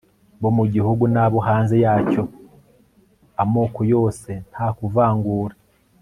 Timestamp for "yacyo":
1.85-2.23